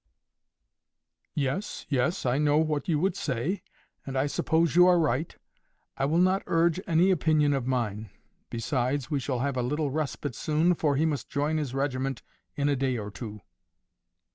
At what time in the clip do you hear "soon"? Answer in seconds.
10.33-10.73